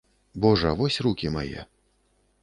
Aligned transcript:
Божа, 0.45 0.71
вось 0.79 0.97
рукі 1.07 1.31
мае. 1.35 1.61